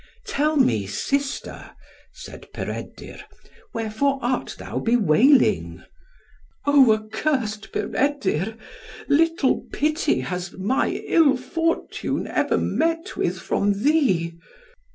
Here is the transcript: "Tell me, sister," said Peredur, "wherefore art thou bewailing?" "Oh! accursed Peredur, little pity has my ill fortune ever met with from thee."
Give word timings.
"Tell 0.25 0.57
me, 0.57 0.87
sister," 0.87 1.73
said 2.11 2.51
Peredur, 2.55 3.19
"wherefore 3.71 4.17
art 4.23 4.55
thou 4.57 4.79
bewailing?" 4.79 5.83
"Oh! 6.65 6.91
accursed 6.91 7.71
Peredur, 7.71 8.55
little 9.07 9.63
pity 9.71 10.21
has 10.21 10.53
my 10.53 10.89
ill 10.89 11.37
fortune 11.37 12.25
ever 12.25 12.57
met 12.57 13.15
with 13.15 13.37
from 13.37 13.83
thee." 13.83 14.33